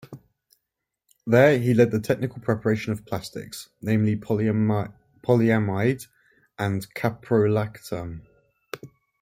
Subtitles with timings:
[1.27, 6.07] There he led the technical preparation of plastics, namely polyamide
[6.57, 8.21] and caprolactam.